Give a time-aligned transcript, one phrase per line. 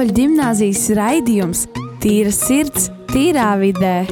[0.00, 1.66] Katoļu gimnāzijas raidījums
[2.00, 4.06] Tīra sirds, tīrā vidē.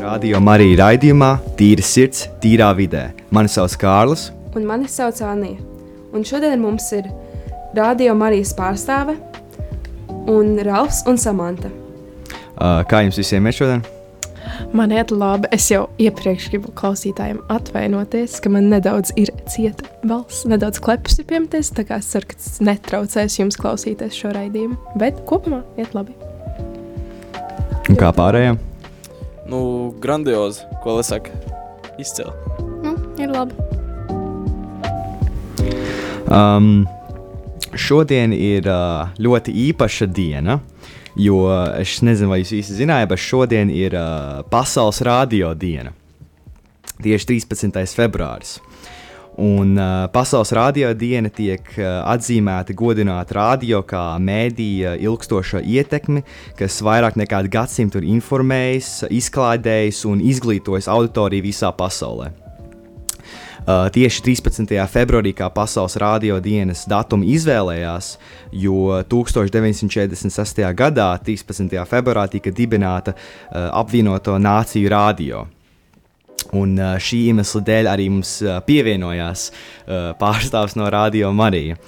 [0.00, 3.10] Radio Marija raidījumā Tīra sirds, tīrā vidē.
[3.28, 4.30] Mani sauc Kārlis.
[4.56, 5.60] Un mani sauc Anija.
[6.16, 7.12] Un šodien mums ir
[7.72, 9.14] Radio Marijas pārstāve
[10.28, 11.70] un Ralfs un Samanta.
[12.52, 13.84] Uh, kā jums visiem ir šodien?
[14.76, 15.48] Man iet labi.
[15.56, 21.28] Es jau iepriekš gribu klausītājiem atvainoties, ka man nedaudz ir cieta balss, nedaudz klepus ir
[21.32, 21.72] piemeties.
[21.72, 24.76] Tā kā es ceru, ka tas netraucēs jums klausīties šo raidījumu.
[25.00, 26.12] Bet kopumā iet labi.
[27.88, 28.60] Un kā pārējiem?
[29.48, 29.62] Nu,
[30.00, 31.32] grandiozi, ko lai saka.
[32.00, 32.32] Izcili.
[32.84, 33.56] Nu, ir labi.
[36.32, 36.84] Um,
[37.78, 40.58] šodien ir uh, ļoti īpaša diena,
[41.16, 41.44] jo
[41.78, 45.92] es nezinu, vai jūs visi zinājāt, bet šodien ir uh, Pasaules radio diena.
[47.02, 47.82] Tieši 13.
[47.96, 48.58] februāris.
[49.40, 56.20] Un uh, Pasaules radio diena tiek uh, atzīmēta godināt radio kā mēdīja ilgstošo ietekmi,
[56.58, 62.41] kas vairāk nekā gadsimtu ir informējis, izklaidējis un izglītojis auditoriju visā pasaulē.
[63.62, 64.74] Uh, tieši 13.
[64.90, 68.16] februārī, kā Pasaules radio dienas datumu izvēlējās,
[68.58, 70.58] jo 1946.
[70.74, 71.70] gadā, 13.
[71.86, 75.44] februārī, tika dibināta uh, apvienoto nāciju radio.
[76.58, 81.78] Un uh, šī iemesla dēļ arī mums uh, pievienojās uh, pārstāvs no Radio Marija.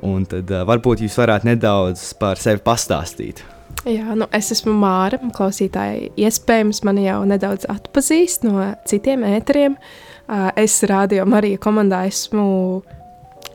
[0.00, 3.44] Un tad uh, varbūt jūs varētu nedaudz par sevi pastāstīt.
[3.84, 5.20] Jā, nu es esmu Māra.
[5.36, 9.76] Klausītāji iespējams mani jau nedaudz atpazīst no citiem ēteriem.
[9.76, 12.82] Uh, Es radio Marija komandā esmu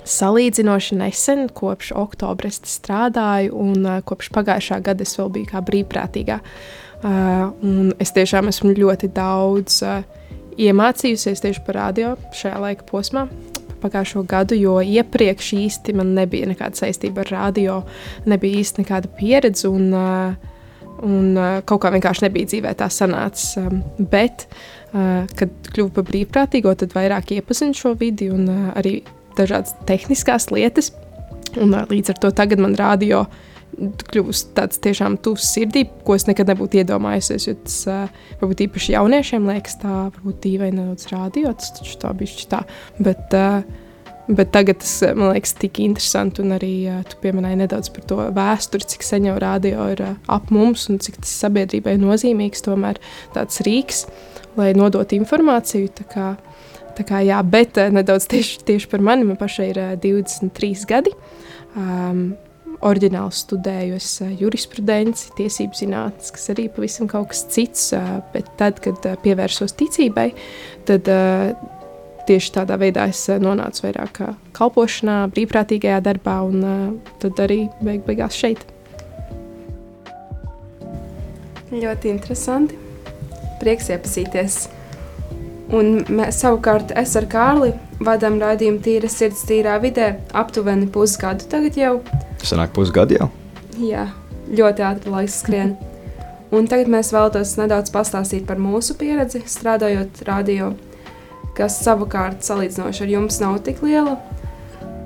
[0.05, 6.39] salīdzinoši nesen, kopš oktobra es strādāju, un kopš pagājušā gada es vēl biju kā brīvprātīgā.
[7.05, 9.79] Un es tiešām esmu ļoti daudz
[10.59, 13.27] iemācījusies tieši par radio šajā laika posmā.
[13.79, 17.81] Pagājušo gadu, jo iepriekš īsti man nebija nekāda saistība ar radio,
[18.27, 19.93] nebija īsti nekāda pieredze, un,
[21.05, 23.59] un kaut kā vienkārši nebija dzīvē tā sanācis.
[24.11, 24.74] Bet, uh,
[25.35, 28.99] kad kļuvu par brīvprātīgo, tad vairāk iepazinu šo vidi un uh, arī
[29.37, 30.93] dažādas tehniskās lietas.
[31.59, 33.25] Un, uh, līdz ar to tagad man radio
[33.75, 37.47] kļūst tāds tiešām tuvs sirdī, ko es nekad nebūtu iedomājusies.
[37.49, 37.79] Jo tas
[38.39, 42.61] varbūt īpaši jauniešiem liekas, tā varbūt dīvaini nedaudz radio, tas taču tā bišķi tā.
[43.03, 43.65] Bet, uh,
[44.27, 48.07] bet tagad tas uh, man liekas tik interesanti, un arī uh, tu pieminēji nedaudz par
[48.09, 52.65] to vēsturi, cik sen jau radio ir uh, ap mums un cik tas sabiedrībai nozīmīgs
[52.65, 53.01] tomēr
[53.35, 54.05] tāds rīks,
[54.59, 55.91] lai nodotu informāciju.
[55.99, 56.31] Tā kā,
[56.97, 59.27] tā kā, jā, bet uh, nedaudz tieši, tieši par mani.
[59.29, 61.13] Man pašai ir uh, 23 gadi.
[61.75, 62.33] Um,
[62.85, 67.87] Orģināli studēju es uh, jurisprudenci, tiesību zinātnes, kas arī pavisam kaut kas cits.
[67.95, 70.27] Uh, bet tad, kad uh, pievērsos ticībai,
[70.89, 71.55] tad uh,
[72.27, 77.65] tieši tādā veidā es uh, nonācu vairāk uh, kalpošanā, brīvprātīgajā darbā, un uh, tad arī
[77.85, 78.65] beig beigās šeit.
[81.75, 82.77] Ļoti interesanti.
[83.61, 84.59] Prieks iepazīties.
[85.73, 87.71] Un mēs, savukārt es ar Kārli
[88.05, 91.95] vadām raidījumu Tīra sirds, tīrā vidē aptuveni pusgadu tagad jau.
[92.45, 93.29] Sanāk, pusgadu jau.
[93.81, 94.05] Jā,
[94.51, 95.73] ļoti ātri laiks skrien.
[96.53, 100.69] Un tagad mēs vēlamies nedaudz pastāstīt par mūsu pieredzi strādājot radio,
[101.55, 104.17] kas savukārt salīdzinoši ar jums nav tik liela.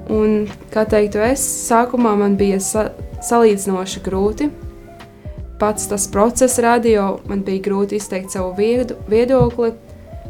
[0.09, 2.87] Un, kā teiktu es, sākumā man bija sa
[3.25, 4.49] salīdzinoši grūti.
[5.59, 9.73] Pats tas process radio man bija grūti izteikt savu viedu, viedokli,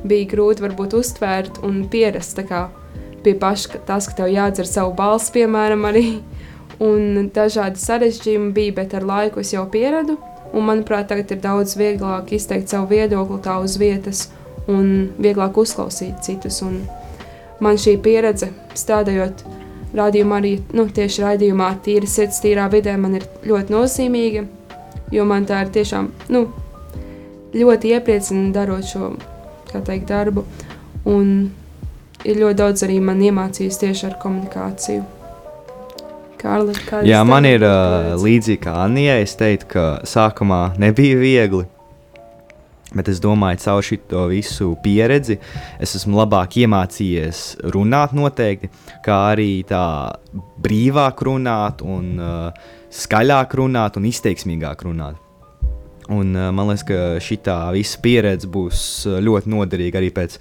[0.03, 2.68] bija grūti varbūt uztvērt un pierast kā
[3.24, 6.06] pie paša tas, ka tev jādzer savu balsi, piemēram, arī.
[6.80, 10.16] Un dažādi sarežģījumi bija, bet ar laiku es jau pieradu.
[10.53, 14.30] Un, manuprāt, tagad ir daudz vieglāk izteikt savu viedokli tā uz vietas
[14.69, 16.62] un vieglāk uzklausīt citus.
[16.66, 16.83] Un
[17.63, 19.44] man šī pieredze strādājot
[19.98, 24.45] rādījumā, arī nu, tieši raidījumā, tīra sirds, tīrā vidē, man ir ļoti nozīmīga.
[25.13, 26.44] Jo man tā ir tiešām nu,
[27.56, 29.13] ļoti iepriecina darot šo
[29.74, 30.45] teikt, darbu.
[31.10, 31.50] Un
[32.27, 35.06] ir ļoti daudz arī man iemācījis tieši ar komunikāciju.
[36.39, 36.72] Kārli,
[37.04, 39.25] Jā, man ir uh, līdzīgi kā Anijai.
[39.25, 41.65] Es teiktu, ka sākumā nebija viegli.
[42.89, 45.38] Bet es domāju, caur šo visu pieredzi
[45.77, 47.41] es esmu labāk iemācījies
[47.75, 48.71] runāt, noteikti,
[49.06, 49.83] kā arī tā
[50.63, 55.19] brīvāk runāt, un uh, skaļāk runāt un izteiksmīgāk runāt.
[56.09, 57.38] Un, uh, man liekas, ka šī
[57.75, 60.39] visa pieredze būs uh, ļoti noderīga arī pēc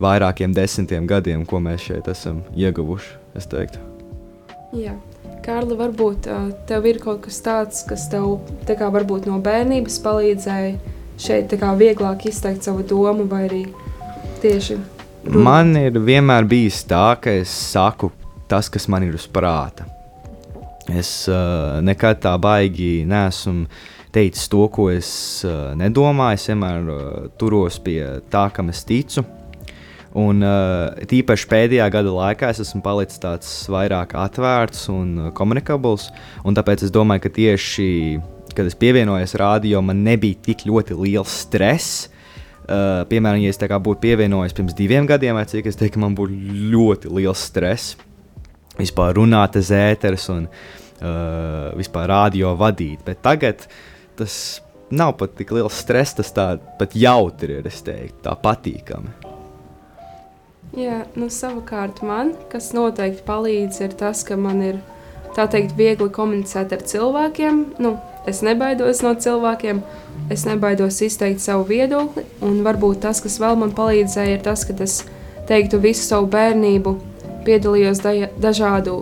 [0.00, 3.18] vairākiem desmitiem gadiem, ko mēs šeit esam ieguvuši.
[4.80, 4.96] Jā.
[5.44, 11.52] Kārli, varbūt uh, tev ir kaut kas tāds, kas tev kā, no bērnības palīdzēja šeit
[11.52, 13.62] vieglāk izteikt savu domu, vai arī
[14.42, 14.78] tieši
[15.26, 15.44] runāt?
[15.44, 18.10] Man ir vienmēr bijis tā, ka es saku
[18.50, 19.86] tas, kas man ir uz prāta.
[20.90, 23.68] Es uh, nekad tā baigi nesmu
[24.10, 25.10] teicis to, ko es
[25.46, 26.38] uh, nedomāju.
[26.38, 28.00] Es vienmēr uh, turos pie
[28.32, 29.22] tā, kam es ticu.
[30.18, 36.08] Un uh, tīpaši pēdējā gada laikā es esmu palicis tāds vairāk atvērts un komunikabls.
[36.42, 37.90] Un tāpēc es domāju, ka tieši
[38.60, 42.10] kad es pievienojos rādio, man nebija tik ļoti liels stress.
[42.70, 46.36] Uh, piemēram, ja es būtu pievienojies pirms diviem gadiem, vai cik es teiktu, man būtu
[46.70, 47.96] ļoti liels stress
[48.80, 53.02] vispār runāt uz ēteres un uh, vispār rādio vadīt.
[53.06, 53.66] Bet tagad
[54.18, 54.60] tas
[54.90, 59.16] nav pat tik liels stress, tas tā pat jautri ir, es teiktu, tā patīkami.
[60.78, 64.78] Jā, nu, savukārt man, kas noteikti palīdz, ir tas, ka man ir
[65.36, 67.60] tā teikt, viegli komunicēt ar cilvēkiem.
[67.82, 67.94] Nu,
[68.30, 69.82] es nebaidos no cilvēkiem,
[70.32, 72.26] es nebaidos izteikt savu viedokli.
[72.46, 75.00] Un varbūt tas, kas vēl man palīdzēja, ir tas, ka es
[75.50, 76.96] teiktu visu savu bērnību,
[77.46, 79.00] piedalījos da dažādu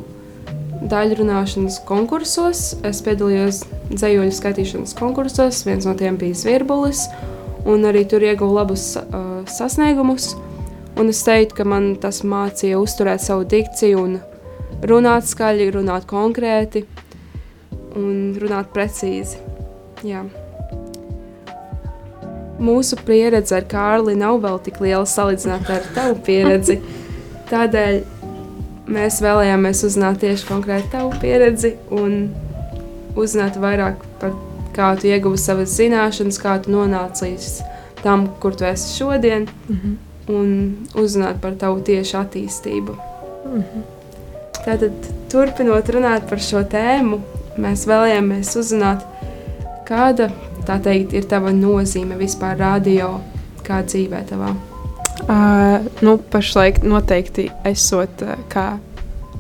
[0.89, 2.77] daļrunāšanas konkursos.
[2.87, 7.07] Es piedalījos dzējoļu skaitīšanas konkursos, viens no tiem bija Zvirbulis,
[7.69, 10.35] un arī tur ieguvu labus uh, sasniegumus.
[10.99, 14.17] Un es teiktu, ka man tas mācīja uzturēt savu dikciju un
[14.83, 16.85] runāt skaļi, runāt konkrēti
[17.99, 19.41] un runāt precīzi.
[20.07, 20.25] Jā.
[22.59, 26.81] Mūsu pieredze ar Kārli nav vēl tik liela salīdzināt ar tavu pieredzi.
[27.51, 28.01] Tādēļ
[28.91, 32.19] mēs vēlējāmies uzzināt tieši konkrēti tavu pieredzi un
[33.19, 34.35] uzzināt vairāk par
[34.79, 37.53] kā tu ieguvi savas zināšanas, kā tu nonāci līdz
[38.03, 39.95] tam, kur tu esi šodien, mm -hmm.
[40.35, 42.95] un uzzināt par tavu tieši attīstību.
[43.47, 43.98] Mm -hmm.
[44.65, 44.95] Tātad,
[45.33, 47.21] turpinot runāt par šo tēmu,
[47.61, 49.05] mēs vēlējāmies uzzināt,
[49.89, 50.29] kāda
[50.69, 53.15] teikt, ir tava nozīme vispār radio,
[53.65, 54.53] kā dzīvē tavā.
[55.29, 58.79] Uh, nu, pašlaik noteikti esot uh, kā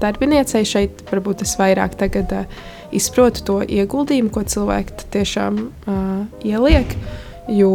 [0.03, 2.59] darbiniecei šeit, varbūt es vairāk tagad uh,
[2.95, 6.97] izprotu to ieguldījumu, ko cilvēki tiešām uh, ieliek.
[7.49, 7.71] Jo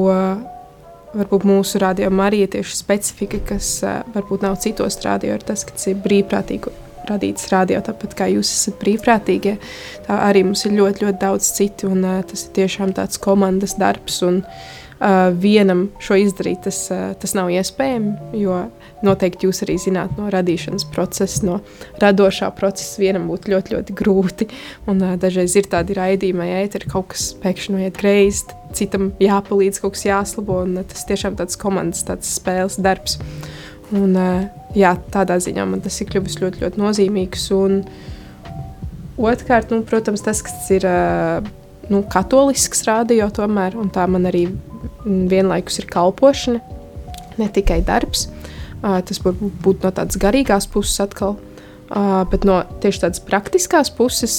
[1.13, 5.65] varbūt mūsu rādījumā arī ir tieši specifika, kas uh, varbūt nav citos rādījumos, ir tas,
[5.65, 6.73] ka tas ir brīvprātīgi
[7.09, 9.57] radīts radio, tāpat kā jūs esat brīvprātīgie.
[10.07, 13.77] Tā arī mums ir ļoti, ļoti daudz citu, un uh, tas ir tiešām tāds komandas
[13.79, 14.21] darbs.
[14.27, 14.43] Un,
[15.03, 18.59] uh, vienam šo izdarīt, tas, uh, tas nav iespējams, jo
[19.03, 21.59] noteikti jūs arī zināt no radīšanas procesa, no
[22.01, 23.01] radošā procesa.
[23.01, 24.49] Vienam būtu ļoti, ļoti grūti.
[24.87, 29.83] Un uh, dažreiz ir tādi raidījumi, ja ir kaut kas pēkšņi noiet greizi, citam jāpalīdz,
[29.83, 30.63] kaut kas jāslabo.
[30.67, 33.19] Un, uh, tas tiešām tāds komandas tāds spēles darbs.
[33.93, 37.47] Un, uh, jā, tādā ziņā man tas ir kļuvis ļoti, ļoti nozīmīgs.
[37.57, 37.81] Un,
[39.21, 40.87] otrkārt, nu, protams, tas, kas ir
[41.91, 44.47] nu, katolisks radio, tomēr, un tā man arī
[45.05, 46.61] vienlaikus ir kalpošana,
[47.39, 48.27] ne tikai darbs.
[48.83, 51.37] Tas var būt no tādas garīgās puses atkal,
[52.31, 54.35] bet no tieši tādas praktiskās puses,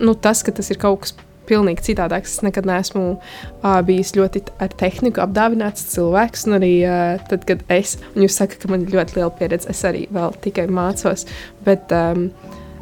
[0.00, 1.16] nu, tas, ka tas ir kaut kas
[1.48, 2.36] pilnīgi citādāks.
[2.36, 6.46] Es nekad neesmu uh, bijis ļoti ar tehniku apdāvināts cilvēks.
[6.50, 9.70] Un arī uh, tad, kad es, un jūs sakat, ka man ir ļoti liela pieredze,
[9.72, 11.26] es arī vēl tikai mācos.
[11.66, 12.30] Bet, um,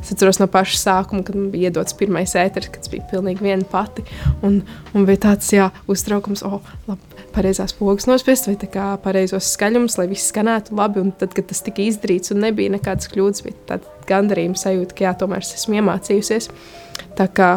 [0.05, 3.65] Es atceros no paša sākuma, kad man bija iedots pirmais ēteris, kad bija pilnīgi viena
[3.65, 4.03] pati.
[4.45, 4.59] Un,
[4.93, 10.11] un bija tāds jā, uztraukums, oh, labi, pareizās pogas nospiest, vai kā pareizos skaļumus, lai
[10.11, 11.01] viss skanētu labi.
[11.07, 15.07] Un tad, kad tas tika izdarīts un nebija nekādas kļūdas, bija tāda gandarījuma sajūta, ka
[15.07, 16.51] jā, tomēr es esmu iemācījusies.
[17.17, 17.51] Tā kā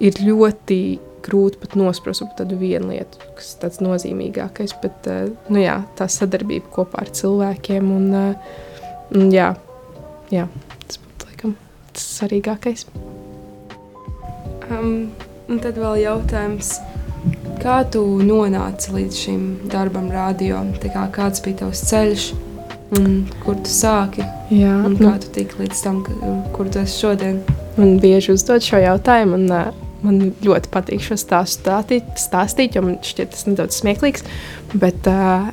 [0.00, 0.80] ir ļoti
[1.28, 6.06] grūti pat nosprost tādu vienu lietu, kas ir tāds nozīmīgākais, bet eh, nu, jā, tā
[6.10, 8.56] sadarbība kopā ar cilvēkiem un, eh,
[9.18, 9.52] un jā,
[10.32, 10.46] jā
[11.98, 12.86] pats svarīgākais.
[14.70, 15.10] Um,
[15.48, 16.76] un tad vēl jautājums,
[17.62, 20.60] kā tu nonāci līdz šim darbam, radio?
[20.84, 22.28] Kā, kāds bija tavs ceļš,
[22.98, 24.26] un kur tu sāki?
[24.54, 26.02] Jā, un kā nu, tu tiki līdz tam,
[26.54, 27.42] kur tu esi šodien?
[27.78, 32.84] Man bieži uzdod šo jautājumu, un uh, man ļoti patīk šo stāstu stāstīt, stāstīt jo
[32.86, 34.26] man šķiet tas nedaudz smieklīgs.
[34.74, 35.50] Bet, uh,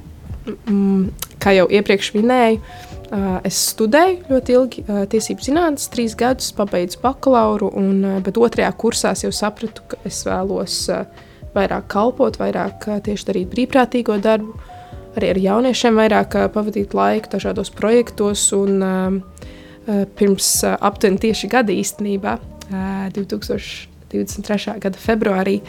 [0.67, 2.61] mm, kā jau iepriekš minēju,
[3.05, 8.39] Uh, es studēju ļoti ilgi uh, tiesību zinātnes, trīs gadus, pabeidzu bakalauru, un, uh, bet
[8.41, 10.79] otrajā kursā jau sapratu, ka es vēlos
[11.53, 14.57] vairāk kalpot, vairāk tieši darīt brīvprātīgo darbu,
[15.15, 18.49] arī ar jauniešiem vairāk pavadīt laiku dažādos projektos.
[18.57, 19.21] Un,
[20.17, 22.39] pirms aptuveni tieši gada īstenībā,
[24.15, 24.79] 2023.
[24.83, 25.59] gada februārī,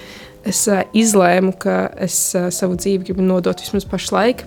[0.47, 0.65] es
[0.97, 1.77] izlēmu, ka
[2.07, 2.19] es
[2.55, 4.47] savu dzīvi gribu nodot vismaz pašlaik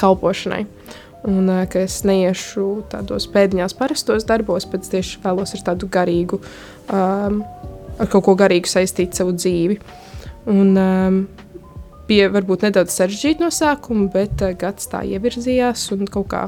[0.00, 0.64] kalpošanai.
[1.26, 6.38] un ka es neiešu tādos pēdiņās parastos darbos, bet tieši vēlos ar tādu garīgu,
[6.86, 7.40] um,
[7.98, 9.80] ar kaut ko garīgu saistīt savu dzīvi.
[10.46, 10.78] Un,
[12.06, 16.42] bija varbūt nedaudz sarežģīti no sākuma, bet gads tā ievirzījās un kaut kā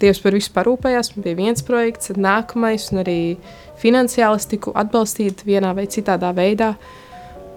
[0.00, 1.14] Dievs par visu parūpējās.
[1.14, 3.20] Man bija viens projekts, tad nākamais, un arī
[3.80, 6.74] finansiāli tiku atbalstīta vienā vai citā veidā.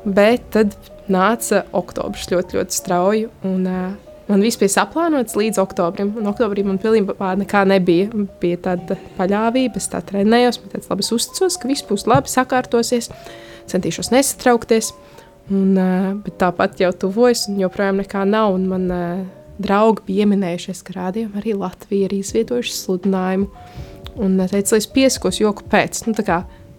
[0.04, 0.76] Bet tad
[1.12, 3.30] nāca oktobris ļoti, ļoti strauji.
[3.48, 6.14] Un, uh, Man viss bija saplānots līdz oktobrim.
[6.20, 8.08] Un oktobrī man pilnībā nekā nebija.
[8.40, 13.12] Bija tāda paļāvība, es tā trenējos, bet es labi uzticos, ka viss būs labi, sakārtosies,
[13.72, 14.94] centīšos nesatraukties.
[15.52, 18.56] Un, uh, bet tāpat jau tuvojas, un joprojām nekā nav.
[18.56, 19.26] Un man uh,
[19.62, 23.50] draugi pieminējušies, ka rādījumā arī Latvija ir izvietojuši sludinājumu.
[24.14, 26.04] Un uh, teica, lai es piesakos joku pēc.
[26.08, 26.16] Nu,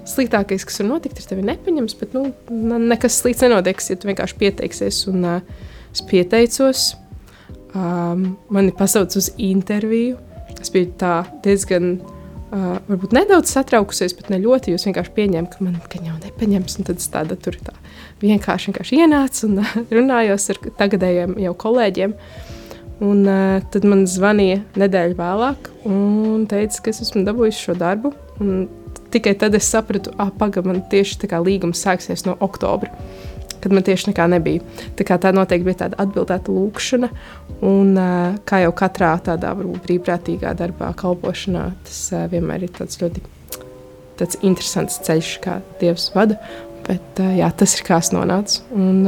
[0.09, 4.41] sliktākais, kas var notikt, ir tevi nepaņems, bet nu, nekas slikts nenotiks, ja tu vienkārši
[4.41, 5.05] pieteiksies.
[5.11, 5.65] Un uh,
[5.95, 6.93] es pieteicos
[7.75, 10.19] um, mani pasauc uz interviju.
[10.61, 10.93] Es biju
[11.45, 11.97] diezgan,
[12.55, 14.75] uh, varbūt nedaudz satraukusies, bet ne ļoti.
[14.75, 16.79] Jūs vienkārši pieņēmat, ka man ka jau nepaņems.
[16.87, 17.75] Tad es tāda tur tā
[18.23, 22.17] vienkārši, vienkārši ienācu un uh, runājos ar tagadējiem jau kolēģiem.
[23.03, 28.15] Un, uh, tad man zvanīja nedēļu vēlāk un teica, ka es esmu dabūjis šo darbu.
[29.15, 32.93] Tikai tad es sapratu, ka pagaidi, man tieši tā kā līgums sāksies no oktobra
[33.65, 34.61] kad man tieši nekā nebija.
[34.93, 37.09] Tā, tā noteikti bija tāda atbildēta lūkšana,
[37.65, 37.95] un
[38.45, 43.25] kā jau katrā tādā varbūt brīvprātīgā darbā, kalpošanā, tas vienmēr ir tāds ļoti
[44.21, 46.37] tāds interesants ceļš, kā Dievs vada.
[46.85, 48.61] Bet jā, tas ir kā es nonācu.
[48.77, 49.01] Un,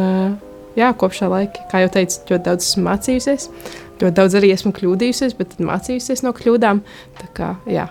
[0.76, 3.49] jā, kopš tā laika, kā jau teicu, ļoti daudz esmu mācījusies.
[3.97, 6.83] Ļoti daudz arī esmu kļūdījusies, bet mācījusies no kļūdām.
[7.21, 7.87] Tā kā, jā,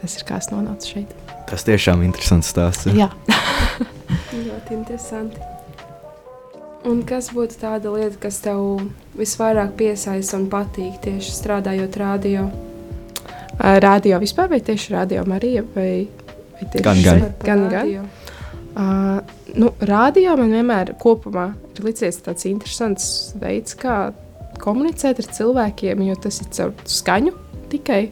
[0.00, 1.14] tas ir kā es nonācu šeit.
[1.48, 2.90] Tas tiešām ir interesants stāsts.
[2.92, 3.08] Jā,
[4.48, 5.40] ļoti interesanti.
[6.88, 8.84] Un kas būtu tāda lieta, kas tev
[9.18, 12.46] visvairāk piesaista un patīk tieši strādājot radio?
[13.58, 15.64] Radio vispār, vai tieši radio Marija?
[15.74, 16.06] Vai,
[16.54, 17.26] vai tieši gan, gan.
[17.42, 18.08] gan, gan.
[18.78, 19.18] Uh,
[19.58, 23.08] nu, radio man vienmēr kopumā ir licies tāds interesants
[23.40, 24.12] veids, kā
[24.62, 27.34] komunicēt ar cilvēkiem, jo tas ir caur skaņu
[27.72, 28.04] tikai.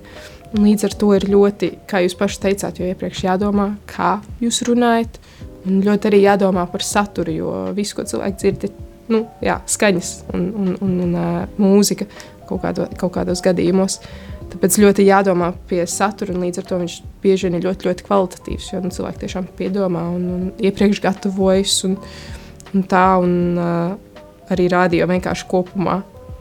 [0.57, 5.19] Līdz ar to ir ļoti, kā jūs paši teicāt, jau iepriekš jādomā, kā jūs runājat,
[5.67, 10.13] Un ļoti arī jādomā par saturu, jo viss, ko cilvēki dzird, ir nu, jā, skaņas
[10.37, 12.07] un, un, un, un uh, mūzika
[12.47, 13.99] kaut, kādo, kaut kādos gadījumos.
[14.57, 18.05] Tāpēc ļoti jādomā pie satura, un līdz ar to viņš bieži vien ir ļoti, ļoti
[18.07, 18.71] kvalitatīvs.
[18.73, 21.99] Jo nu, cilvēki tiešām piedomā un, un iepriekš gatavojas un,
[22.73, 23.93] un tā, un uh,
[24.49, 25.99] arī rādīja vienkārši kopumā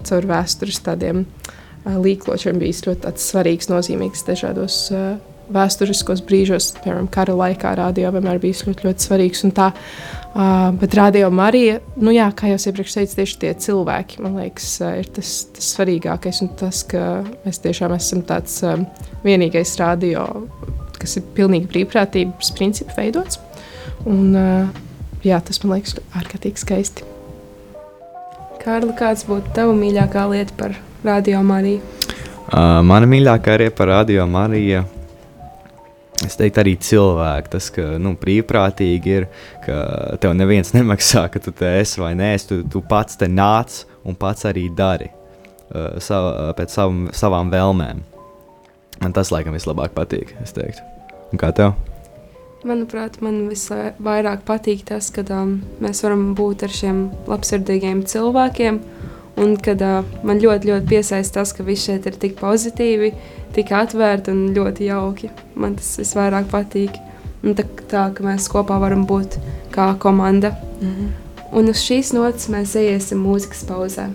[0.08, 4.80] caur vēstures tādiem uh, līkločiem bijis ļoti svarīgs, nozīmīgs dažādos.
[4.96, 9.44] Uh, vēsturiskos brīžos, piemēram, kara laikā, radio vienmēr bijis ļoti, ļoti svarīgs.
[9.56, 14.40] Tā, uh, bet radio Marija, nu jā, kā jau iepriekš teicu, tieši tie cilvēki, man
[14.42, 16.42] liekas, uh, ir tas, tas svarīgākais.
[16.46, 17.04] Un tas, ka
[17.46, 18.88] mēs tiešām esam tāds um,
[19.26, 20.26] vienīgais radio,
[21.00, 23.42] kas ir pilnīgi brīvprātības principu veidots.
[24.06, 24.82] Un, uh,
[25.26, 27.12] jā, tas man liekas ārkārtīgi skaisti.
[28.66, 30.74] Kārli, kāds būtu tava mīļākā lieta par
[31.06, 31.84] radio Mariju?
[32.46, 34.86] Uh, mana mīļākā arī par radio Mariju
[36.24, 37.52] Es teiktu, arī cilvēki.
[37.52, 39.28] Tas, ka nu, brīvprātīgi ir,
[39.66, 39.80] ka
[40.24, 44.16] tev neviens nemaksā, ka tu te esi vai nē, tu, tu pats te nāc un
[44.16, 48.06] pats arī dari uh, sav, pēc sav, savām vēlmēm.
[49.02, 50.32] Man tas laikam vislabāk patīk.
[51.34, 51.76] Un kā tev?
[52.66, 58.80] Manuprāt, man visvairāk patīk tas, ka um, mēs varam būt ar šiem labsirdīgiem cilvēkiem.
[59.42, 63.12] Un kad uh, man ļoti, ļoti piesaista tas, ka viss šeit ir tik pozitīvi,
[63.56, 65.32] tik atvērti un ļoti jauki.
[65.60, 66.96] Man tas visvairāk patīk.
[67.46, 69.38] Un tā, tā ka mēs kopā varam būt
[69.76, 70.56] kā komanda.
[70.80, 71.10] Mm -hmm.
[71.52, 74.10] Un uz šīs nots mēs iesim mūzikas pauzē.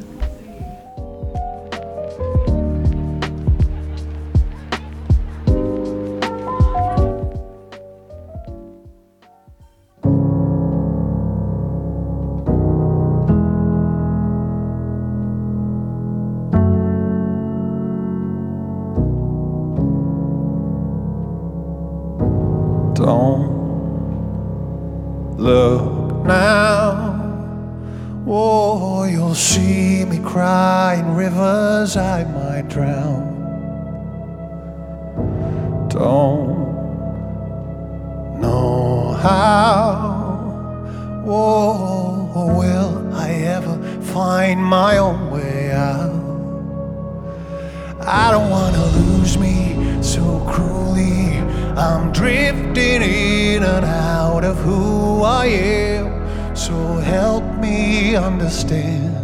[55.40, 59.16] I am, so help me understand.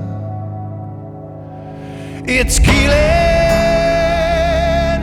[2.26, 2.94] It's killing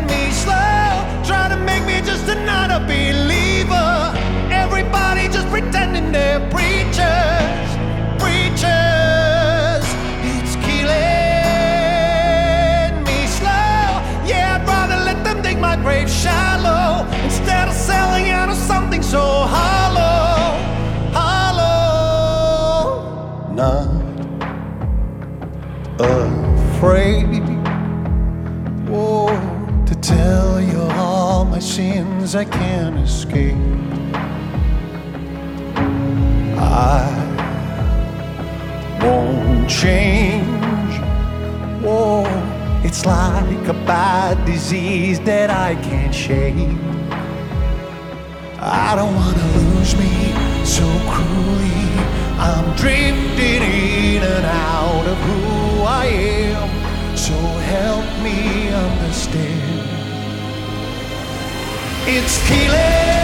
[0.07, 4.11] me slow, trying to make me just another believer.
[4.49, 7.69] Everybody just pretending they're preachers,
[8.17, 9.85] preachers.
[10.33, 10.93] It's killing
[13.05, 14.01] me slow.
[14.25, 19.03] Yeah, I'd rather let them dig my grave shallow instead of selling out of something
[19.03, 19.52] so high.
[26.83, 27.39] Afraid.
[28.89, 29.27] Whoa,
[29.85, 33.55] to tell you all my sins I can't escape.
[36.59, 37.07] I
[39.01, 40.93] won't change.
[41.81, 42.25] Whoa,
[42.83, 46.77] it's like a bad disease that I can't shake.
[48.59, 50.13] I don't wanna lose me
[50.65, 51.83] so cruelly.
[52.47, 53.92] I'm drifting
[57.23, 59.87] So help me understand.
[62.05, 63.22] It's killing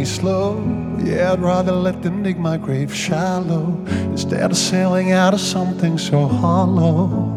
[0.00, 0.56] me slow.
[1.04, 5.98] Yeah, I'd rather let them dig my grave shallow instead of selling out of something
[5.98, 7.36] so hollow.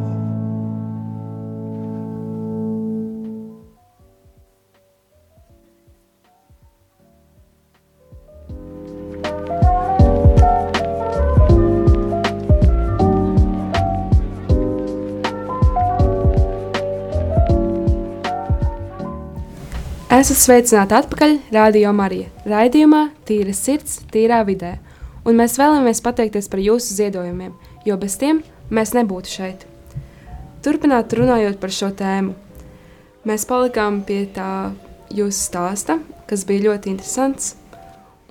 [20.13, 22.32] Esat sveicināti atpakaļ Radio Marija.
[22.43, 24.77] Raidījumā Tīra sirds, tīrā vidē.
[25.23, 27.53] Un mēs vēlamies pateikties par jūsu ziedojumiem,
[27.87, 29.63] jo bez tiem mēs nebūtu šeit.
[30.63, 32.33] Turpināt runājot par šo tēmu.
[33.23, 34.73] Mēs palikām pie tā
[35.15, 37.53] jūsu stāsta, kas bija ļoti interesants.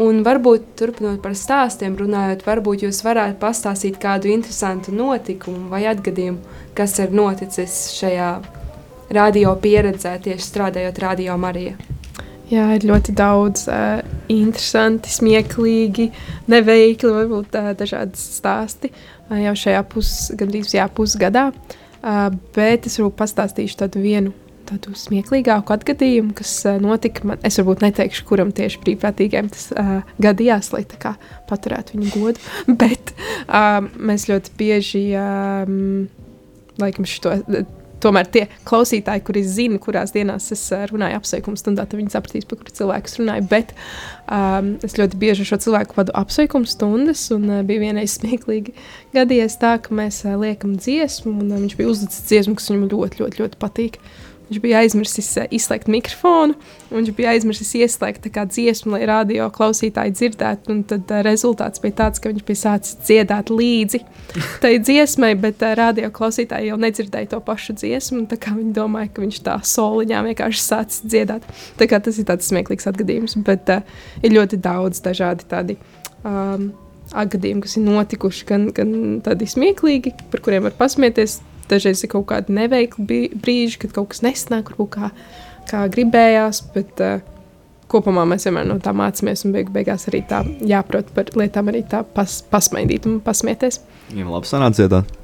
[0.03, 6.41] Un varbūt turpinot par stāstiem, runājot, varbūt jūs varētu pastāstīt kādu interesantu notikumu vai atgadījumu,
[6.77, 8.31] kas ir noticis šajā
[9.13, 11.92] radio pieredzē, tieši strādājot Radio Marija.
[12.53, 16.11] Jā, ir ļoti daudz uh, interesanti, smieklīgi,
[16.53, 21.49] neveikli, varbūt uh, dažādi stāsti uh, jau šajā pus, gandrīz jā, pusgadā.
[22.03, 24.35] Uh, bet es varbūt pastāstīšu tādu vienu
[24.69, 27.25] tādu smieklīgāku atgadījumu, kas uh, notika.
[27.31, 31.17] Man, es varbūt neteikšu, kuram tieši brīvprātīgiem tas uh, gadījās, lai tā kā
[31.49, 32.51] paturētu viņu godu.
[32.83, 33.15] Bet
[33.47, 36.11] uh, mēs ļoti bieži, um,
[36.83, 37.39] laikam, šo
[38.03, 42.49] tomēr tie klausītāji, kuri zina, kurās dienās es uh, runāju apsveikuma stundā, tad viņi sapratīs,
[42.49, 43.47] par kuru cilvēku es runāju.
[43.51, 43.75] Bet
[44.27, 48.77] um, es ļoti bieži šo cilvēku vadu apsveikuma stundas, un uh, bija vienreiz smieklīgi
[49.17, 52.91] gadījies tā, ka mēs uh, liekam dziesmu, un uh, viņš bija uzlicis dziesmu, kas viņam
[52.93, 54.03] ļoti, ļoti, ļoti patīk.
[54.53, 56.53] Viņš bija aizmirsis uh, izslēgt mikrofonu,
[56.91, 60.77] un viņš bija aizmirsis ieslēgt dziesmu, lai radio klausītāji dzirdētu.
[60.91, 64.03] Tad uh, rezultāts bija tāds, ka viņš bija sācis dziedāt līdzi
[64.61, 68.27] tai dziesmai, bet uh, radio klausītāji jau nedzirdēja to pašu dziesmu.
[68.29, 71.49] Viņi domāja, ka viņš tā soliņā vienkārši sācis dziedāt.
[71.81, 73.81] Tas ir tāds smieklīgs atgadījums, bet uh,
[74.21, 75.81] ir ļoti daudz dažādi tādi.
[76.29, 76.75] Um,
[77.13, 78.93] Gadījumi, kas ir notikuši, gan, gan
[79.25, 81.41] tādi smieklīgi, par kuriem var pasmieties,
[81.73, 85.13] dažreiz ir kaut kādi neveikli brīži, kad kaut kas nesnāk, varbūt kā,
[85.71, 87.23] kā gribējās, bet uh,
[87.93, 91.85] kopumā mēs vienmēr no tā mācāmies un beig beigās arī tā jāprot par lietām, arī
[91.89, 93.83] tā pas, pasmaidīt un pasmieties.
[94.13, 95.17] Viņam labi sanāca dziedāt.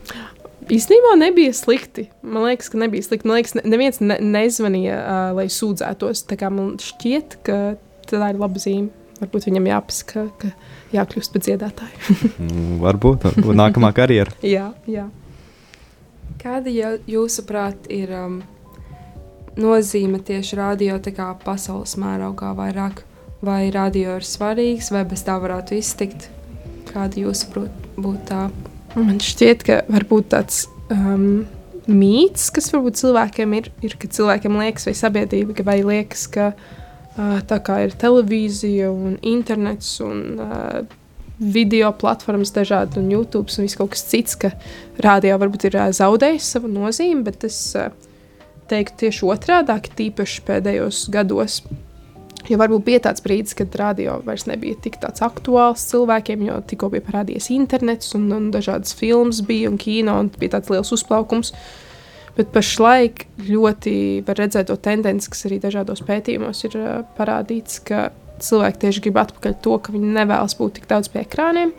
[0.68, 2.10] Īstenībā nebija slikti.
[2.20, 3.28] Man liekas, ka nebija slikti.
[3.28, 6.26] Man liekas, ne, neviens ne, nezvanīja, uh, lai sūdzētos.
[6.28, 7.60] Tā kā man šķiet, ka
[8.08, 8.92] tā ir laba zīme.
[9.18, 10.50] Varbūt viņam jāpasaka, ka
[10.94, 12.18] jākļūst par dziedātāju.
[12.84, 14.36] varbūt, varbūt nākamā karjera.
[14.44, 15.08] jā, jā.
[16.38, 18.38] Kāda jūsuprāt ir um,
[19.58, 20.98] nozīme tieši radio
[21.42, 23.02] pasaules mērogā vairāk?
[23.42, 26.28] Vai radio ir svarīgs, vai bez tā varētu iztikt?
[26.92, 28.44] Kāda jūsuprāt būtu tā?
[28.94, 31.44] Man šķiet, ka varbūt tāds um,
[31.90, 37.38] mīts, kas varbūt cilvēkiem ir, ir, ka cilvēkiem liekas, vai sabiedrība, vai liekas, ka uh,
[37.50, 40.82] tā kā ir televīzija un internets un uh,
[41.38, 44.52] video platformas dažādi un YouTube un viss kaut kas cits, ka
[45.04, 47.60] rādio varbūt ir zaudējis savu nozīmi, bet es
[48.68, 51.62] teiktu tieši otrādi, tīpaši pēdējos gados,
[52.48, 57.04] Jo varbūt bija tāds brīdis, kad radio vairs nebija tik aktuāls cilvēkiem, jo tikko bija
[57.04, 61.52] parādījies internets un, un dažādas filmas bija un kino, un bija tāds liels uzplaukums.
[62.38, 66.78] Bet pašlaik ļoti var redzēt to tendenci, kas arī dažādos pētījumos ir
[67.18, 68.08] parādīts, ka
[68.44, 71.72] cilvēki tieši grib atpakaļ to, ka viņi nevēlas būt tik daudz pie ekrāniem.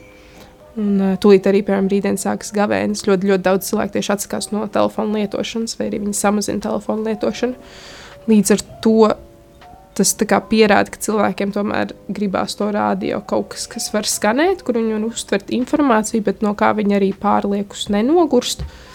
[0.79, 3.05] Un uh, tūlīt arī, piemēram, rītdien sākas gavēnis.
[3.07, 7.73] Ļoti, ļoti daudz cilvēku tieši atsakās no telefona lietošanas, vai arī viņi samazina telefonu lietošanu.
[8.29, 8.99] Līdz ar to
[9.99, 14.95] tas pierāda, ka cilvēkiem tomēr gribās to radio kaut kas, kas var skanēt, kur viņi
[14.95, 18.63] var uztvert informāciju, bet no kā viņi arī pārliekus nenogurst.
[18.63, 18.88] Uh,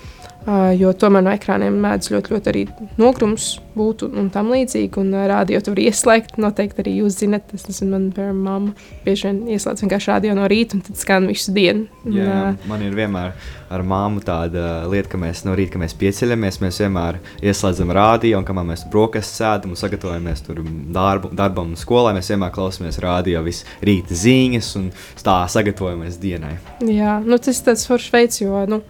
[0.79, 2.65] jo tomēr no ekrāniem mēdz ļoti, ļoti arī
[3.01, 5.01] nogrums būt un, un tam līdzīgi.
[5.01, 8.75] Un rādio tur ieslēgt, noteikti arī jūs zinat, tas nezinu, man piemēram mamma
[9.07, 11.87] bieži vien ieslēdz vienkārši rādio no rīta un tad skan visu dienu.
[12.05, 13.33] Jā, jā, man ir vienmēr
[13.75, 18.39] ar māmu tāda lieta, ka mēs no rīta, kad mēs pieceļamies, mēs vienmēr ieslēdzam rādio
[18.39, 20.61] un kamēr mēs brokastis sēdam un sagatavojamies tur
[20.95, 24.93] darbu, darbam un skolai, mēs vienmēr klausāmies rādio visu rīta ziņas un
[25.25, 26.55] tā sagatavojamies dienai.
[26.85, 28.83] Jā, nu, tas ir tāds foršs veids, jo, nu,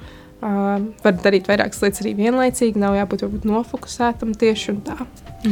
[0.44, 4.96] Uh, var darīt vairākas lietas arī vienlaicīgi, nav jābūt varbūt, nofokusētam tieši tā.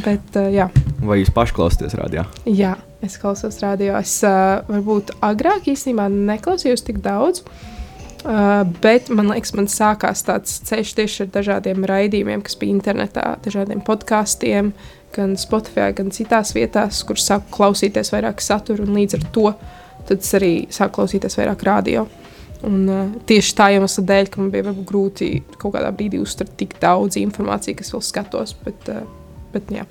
[0.05, 0.67] Bet, uh, jā.
[1.01, 2.27] Vai jūs paši klausāties radio?
[2.45, 3.95] Jā, es klausos radio.
[3.97, 7.41] Es uh, varbūt agrāk īstenībā neklausījos tik daudz.
[8.23, 13.31] Uh, bet man liekas, man sākās tāds ceļš tieši ar dažādiem raidījumiem, kas bija internetā,
[13.47, 14.75] dažādiem podkāstiem,
[15.17, 19.49] gan Spotify, gan citās vietās, kur sāku klausīties vairāk satura, un līdz ar to
[20.13, 22.05] es arī sāku klausīties vairāk radio.
[22.62, 26.55] Un, uh, tieši tā iemesla dēļ, ka man bija varbūt, grūti kaut kādā brīdī uztvert
[26.61, 28.55] tik daudz informācijas, kas vēl skatos.
[28.62, 29.03] Bet, uh,
[29.55, 29.87] bet, jā.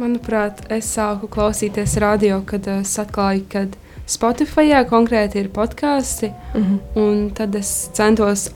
[0.00, 3.66] Manuprāt, es sāku klausīties radio, kad uh, es atklāju, ka
[4.10, 6.32] Spotify konkrēti ir podkāsti.
[6.56, 7.34] Mm -hmm.
[7.38, 8.50] Tad es centos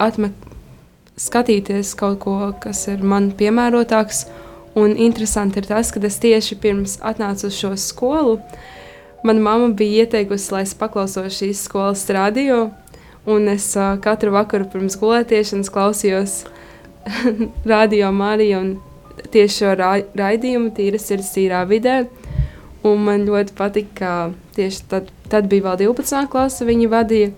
[1.16, 4.26] skatīties kaut ko, kas ir man piemērotāks.
[4.74, 8.75] Un interesanti ir tas, ka es tieši pirms atnācu uz šo skolu, uh,
[9.26, 12.68] Mana mamma bija ieteikusi, lai es paklausos šīs skolas radio,
[13.26, 16.34] un es uh, katru vakaru pirms gulētiešanas klausījos
[17.72, 18.68] radio Mariju un
[19.34, 19.88] tieši šo ra
[20.20, 22.04] raidījumu tīra sirds tīrā vidē.
[22.86, 24.12] Un man ļoti patika, ka
[24.54, 26.28] tieši tad, tad bija vēl 12.
[26.30, 27.32] klase, viņa vadīja.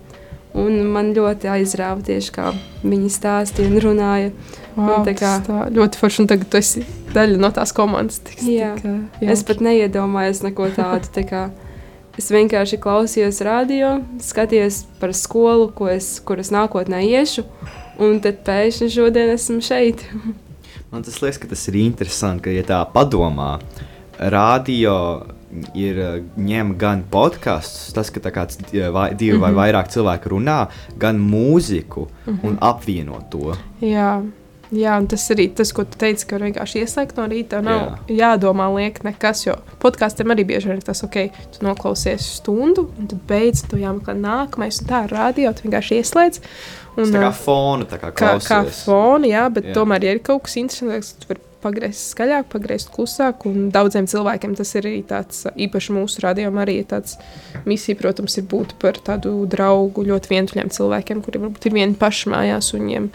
[0.59, 2.51] Un man ļoti aizrāva tieši kā
[2.83, 4.29] viņi stāstīja un runāja.
[4.75, 8.21] Wow, un kā, tā ļoti forši, un tagad tu esi daļa no tās komandas.
[8.29, 9.33] Tiks, jā, tika, jā.
[9.33, 11.09] Es pat neiedomājos neko tādu.
[11.17, 11.43] Tā kā,
[12.19, 17.45] Es vienkārši klausījos radio, skatījos par skolu, es, kur es nākotnē iešu,
[18.03, 20.03] un tad pēkšņi šodien esmu šeit.
[20.91, 23.53] Man tas liekas, ka tas ir interesanti, ka, ja tā padomā,
[24.19, 24.95] radio
[25.77, 26.01] ir
[26.35, 29.41] ņem gan podkāstus, tas, ka kāds vai, divi mm -hmm.
[29.41, 29.59] vai mhm.
[29.61, 30.59] vairāk cilvēku runā,
[30.97, 32.49] gan mūziku mm -hmm.
[32.49, 33.55] un apvieno to.
[33.81, 34.21] Jā.
[34.69, 37.61] Jā, un tas arī tas, ko tu teici, ka vienkārši ieslēgt no rīta.
[37.65, 37.95] Nav Jā.
[38.19, 41.17] jādomā, liek nekas, jo podkāstiem arī bieži vien ir tas, ok,
[41.55, 46.01] tu noklausies stundu, un tad beidz, tu jāmeklē nākamais, un tā ir radio, tu vienkārši
[46.03, 46.41] ieslēdz.
[46.99, 48.49] Un, tā kā fona, tā kā klausies.
[48.49, 49.77] Kā, kā fona, jā, bet jā.
[49.79, 53.43] tomēr, ja ir kaut kas interesants, tu vari pagriezt skaļāk, pagriezt klusāk.
[53.73, 57.17] Daudziem cilvēkiem tas ir arī tāds, īpaši mūsu radījumā, arī tāds
[57.69, 62.33] misija, protams, ir būt par tādu draugu ļoti vientuļiem cilvēkiem, kuriem varbūt ir vieni paši
[62.33, 63.09] mājās, un viņiem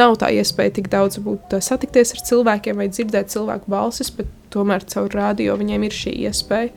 [0.00, 4.86] nav tā iespēja tik daudz būt, satikties ar cilvēkiem vai dzirdēt cilvēku balsis, bet tomēr
[4.90, 6.72] caur radio viņiem ir šī iespēja.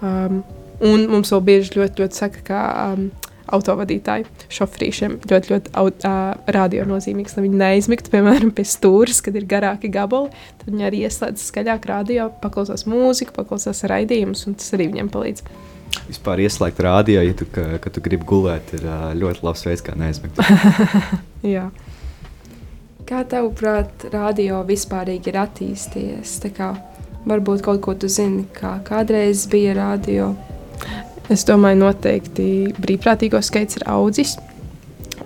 [0.00, 0.40] Um,
[0.80, 2.60] un mums vēl bieži ļoti, ļoti saka, ka
[2.94, 3.10] um,
[3.56, 9.36] autovadītāju šoferīšiem ļoti, ļoti aut, uh, radio nozīmīgs, lai viņi neaizmigtu, piemēram, pie stūres, kad
[9.38, 10.30] ir garāki gabali.
[10.60, 15.44] Tad viņi arī ieslēdz skaļāk radio, paklausās mūziku, paklausās raidījumus, un tas arī viņiem palīdz.
[16.10, 18.86] Vispār ieslēgt rādio, ja tu, ka, ka tu gribi gulēt, ir
[19.18, 20.38] ļoti labs veids, kā neaizmigt.
[21.54, 21.68] Jā.
[23.10, 26.36] Kā tavuprāt, radio vispārīgi ir attīstījies?
[26.54, 26.70] Kā,
[27.26, 30.30] varbūt kaut ko tu zini, kā kādreiz bija radio.
[31.30, 32.44] Es domāju, noteikti
[32.82, 34.34] brīvprātīgo skaits ir audzis.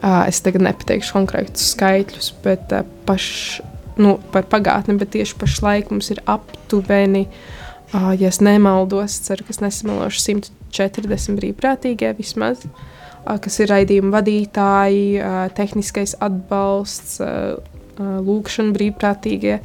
[0.05, 2.75] Es tagad nepateikšu konkrētus skaitļus, bet
[3.09, 3.27] paš,
[3.97, 7.23] nu, par pagātni, bet tieši pašlaik mums ir aptuveni,
[7.95, 12.67] ja es nemaldos, ceru, ka es nesamalošu 140 brīvprātīgie vismaz,
[13.25, 15.09] kas ir raidījuma vadītāji,
[15.57, 17.17] tehniskais atbalsts,
[17.97, 19.57] lūkšana brīvprātīgie,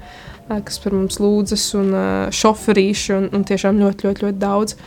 [0.48, 1.92] kas par mums lūdzas, un
[2.32, 4.80] šoferīši, un, un tiešām ļoti, ļoti, ļoti daudz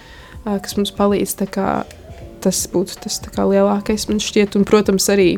[0.44, 1.36] kas mums palīdz.
[2.42, 5.36] Tas būtu tas kā, lielākais man šķiet, un, protams, arī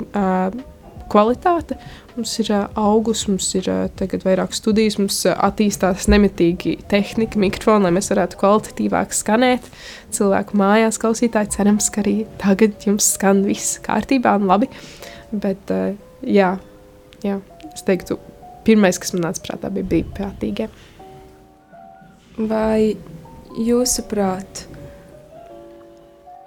[1.13, 1.77] kvalitāte.
[2.15, 3.67] Mums ir uh, augus, mums ir
[3.99, 9.67] tagad vairāk studijas, mums attīstās nemitīgi tehnika, mikrofoni, lai mēs varētu kvalitatīvāk skanēt.
[10.15, 14.71] Cilvēku mājās klausītāji cerams, ka arī tagad jums skan viss kārtībā un labi.
[15.35, 15.75] Bet,
[16.23, 16.53] jā,
[17.27, 17.41] jā,
[17.73, 18.21] es teiktu,
[18.67, 20.71] pirmais, kas man nāca prātā, bija brīvprātīgie.
[22.39, 22.95] Vai
[23.59, 24.69] jūsuprāt,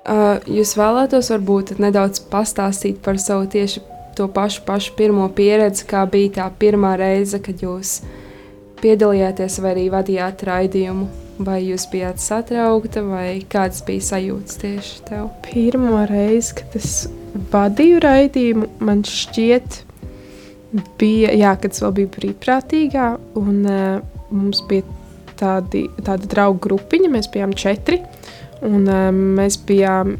[0.07, 3.83] jūs vēlētos varbūt nedaudz pastāstīt par savu tieši
[4.17, 7.99] to pašu, pašu pirmo pieredzi, kā bija tā pirmā reize, kad jūs
[8.81, 11.07] piedalījāties vai arī vadījāt raidījumu?
[11.37, 15.27] Vai jūs bijāt satraukta, vai kādas bija sajūtas tieši tev?
[15.45, 17.03] Pirmā reize, kad es
[17.53, 19.83] vadīju raidījumu, man šķiet,
[20.97, 23.99] bija, jā, kad es vēl biju brīvprātīgā, un uh,
[24.33, 24.87] mums bija
[25.37, 28.01] tādi, tāda draugu grupiņa, mēs bijām četri,
[28.65, 30.17] un uh, mēs bijām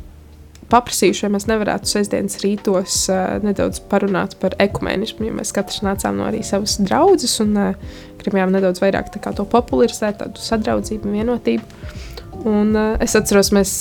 [0.71, 6.19] paprasījuši, vai mēs nevarētu sestdienas rītos uh, nedaudz parunāt par ekumenismu, jo mēs katrs nācām
[6.19, 11.82] no arī savas draudzes un uh, gribējām nedaudz vairāk to popularizēt, tādu sadraudzību vienotību.
[12.47, 13.71] Un, es atceros, mēs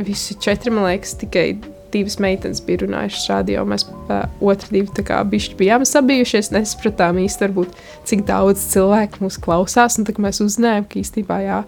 [0.00, 1.58] visi četri, man liekas, tikai
[1.92, 3.64] divas meitenes bija runājušas radio.
[3.68, 7.78] Mēs uh, otru divu bišķi bijām sabijušies, nesapratām īsti, varbūt,
[8.08, 9.98] cik daudz cilvēku mūs klausās.
[10.00, 11.62] Un tad mēs uzzinājām, ka īstenībā jā,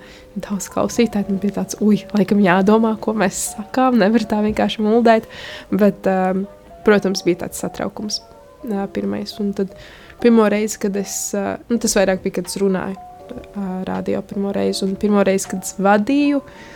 [0.48, 3.98] daudz klausītāju tam bija tāds, ui, laikam jādomā, ko mēs sakām.
[4.02, 5.28] Nevar tā vienkārši muldēt.
[5.72, 6.46] Bet, um,
[6.86, 9.34] protams, bija tāds satraukums uh, pirmais.
[9.42, 9.74] Un tad
[10.22, 14.54] pirmo reizi, kad es, uh, nu, tas vairāk bija, kad es runāju uh, radio pirmo
[14.56, 14.86] reizi.
[14.88, 16.72] Un pirmo reizi, kad es vadīju, uh,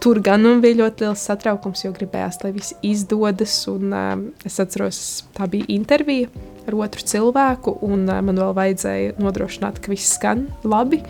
[0.00, 3.56] Tur gan bija ļoti liels satraukums, jo gribējās, lai viss izdodas.
[3.68, 4.14] Un, uh,
[4.48, 5.00] es atceros,
[5.36, 6.30] tā bija intervija
[6.64, 11.02] ar otru cilvēku, un uh, man vēl vajadzēja nodrošināt, ka viss skan labi.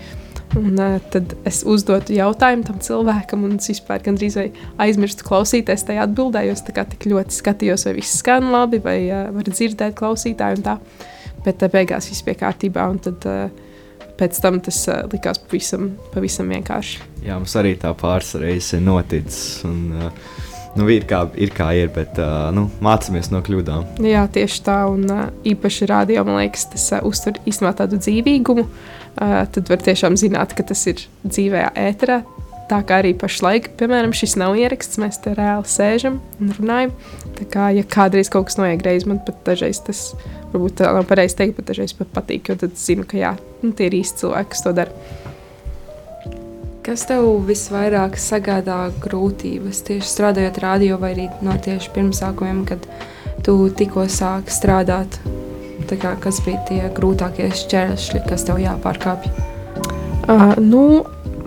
[0.59, 4.41] Un, uh, tad es uzdotu jautājumu tam cilvēkam, un es vispār gandrīz
[4.83, 9.29] aizmirstu klausīties tajā atbildē, jo es tik ļoti skatījos, vai viss skan labi, vai uh,
[9.37, 10.67] var dzirdēt klausītāju.
[11.47, 12.91] Bet uh, beigās viss bija kārtībā.
[13.07, 13.70] Tad, uh,
[14.21, 17.01] pēc tam tas uh, likās pavisam, pavisam vienkārši.
[17.27, 19.65] Jā, mums arī tā pāris reizes ir noticis.
[19.69, 20.39] Un, uh,
[20.79, 24.03] nu, ir, kā, ir kā ir, bet uh, nu, mācāmies no kļūdām.
[24.07, 24.81] Jā, tieši tā.
[24.93, 28.67] Un uh, īpaši rādio, man liekas, tas uh, uztur īstenībā tādu dzīvīgumu.
[29.11, 32.23] Uh, tad var tiešām zināt, ka tas ir dzīvē, ēterā.
[32.71, 36.93] Tā kā arī pašlaik, piemēram, šis nav ieraksts, mēs te reāli sēžam un runājam.
[37.35, 40.13] Tā kā, ja kādreiz kaut kas noiet greizi, man pat dažreiz tas
[40.53, 43.73] varbūt tā nav pareizi teikt, bet dažreiz pat patīk, jo tad zinu, ka jā, nu,
[43.77, 45.29] tie ir īsti cilvēki, kas to dara.
[46.81, 52.89] Kas tev visvairāk sagādā grūtības tieši strādājot radio vai arī no tieši pirmsākumiem, kad
[53.45, 55.21] tu tikko sāki strādāt?
[55.91, 59.31] Kā, kas bija tie grūtākie šķēršļi, kas tev jāpārkāpj?
[60.31, 60.83] Uh, nu,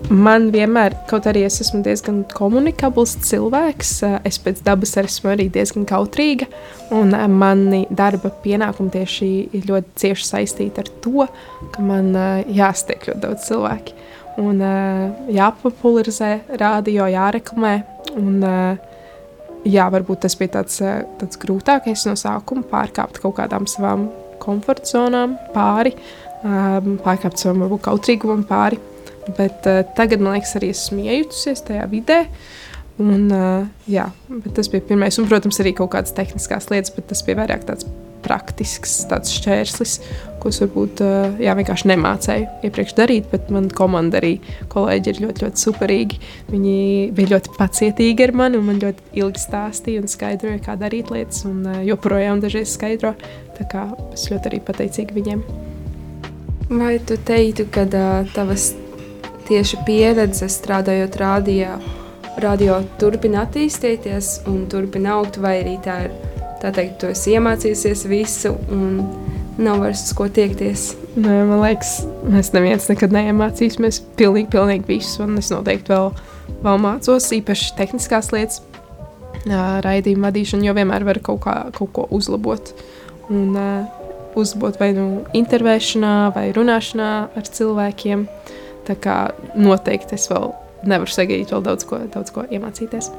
[0.10, 3.92] man vienmēr, kaut arī es esmu diezgan komunikabls cilvēks,
[4.28, 6.48] es pēc dabas esmu arī diezgan kautrīga.
[6.96, 11.28] Un mani darba pienākumi tieši ir ļoti cieši saistīti ar to,
[11.74, 12.12] ka man
[12.52, 13.96] jāsteik ļoti daudz cilvēku.
[14.44, 14.62] Un
[15.34, 17.76] jāpopularizē, radio, jāreklamē.
[18.18, 18.42] Un,
[19.64, 20.80] jā, varbūt tas bija tāds,
[21.22, 24.10] tāds grūtākais no sākuma, pārkāpt kaut kādām savām
[24.44, 25.94] komforta zonām pāri,
[26.44, 28.82] pārkāpt savam varbūt kautrīgumam pāri.
[29.38, 32.24] Bet uh, tagad, man liekas, arī esmu iejutusies tajā vidē.
[33.02, 34.10] Un, uh, jā,
[34.54, 37.88] tas bija pirmais, un, protams, arī kaut kādas tehniskas lietas, bet tas bija vairāk tāds
[38.24, 39.96] praktisks tāds šķērslis,
[40.42, 43.28] ko es varbūt uh, jā, vienkārši nemācēju iepriekš darīt.
[43.32, 44.36] Bet man komanda arī
[44.74, 46.20] kolēģi ir ļoti, ļoti superīgi.
[46.52, 46.78] Viņi
[47.18, 51.44] bija ļoti pacietīgi ar mani un man ļoti ilgi stāstīja un skaidroja, kā darīt lietas.
[51.50, 53.16] Un uh, joprojām dažreiz skaidro.
[53.58, 55.44] Tā kā es ļoti arī pateicīgi viņiem.
[56.74, 58.72] Vai tu teiktu, ka uh, tavas
[59.48, 61.78] tieši pieredze strādājot radio,
[62.42, 66.14] radio turpina attīstīties un turpina augt, vai arī tā ir,
[66.62, 69.02] tā teikt, tu esi iemācījusies visu un
[69.60, 70.94] nav vairs uz ko tiekties.
[71.14, 76.10] Nē, man liekas, mēs neviens nekad neiemācīsimies pilnīgi, pilnīgi visu, un es noteikti vēl,
[76.64, 78.64] vēl mācos īpaši tehniskās lietas,
[79.44, 82.74] raidījumu vadīšanu, jo vienmēr var kaut, kā, kaut ko uzlabot.
[83.30, 84.02] Un, uh,
[84.40, 88.26] uzlabot vai nu intervēšanā, vai runāšanā ar cilvēkiem.
[88.26, 89.18] Uh, Tā kā
[89.56, 90.52] noteikti es vēl
[90.88, 93.12] nevaru sagaidīt, vēl daudz ko, daudz ko iemācīties.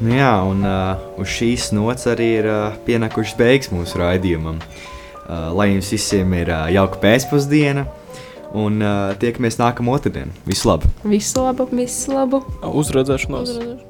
[0.00, 4.62] Nu jā, un uh, uz šīs nots arī ir uh, pienākušas beigas mūsu raidījumam.
[5.30, 7.84] Uh, lai jums visiem ir uh, jauka pēcpusdiena,
[8.56, 10.32] un uh, tiekamies nākamā otrdiena.
[10.48, 10.90] Visu labu!
[11.04, 11.68] Visu labu!
[11.70, 12.42] Visu labu!
[12.64, 13.54] Uzredzēšanos!
[13.54, 13.89] Uzredzēšanos.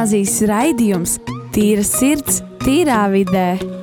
[0.00, 1.18] Gimnāzijas raidījums
[1.52, 3.79] Tīra sirds, tīrā vidē.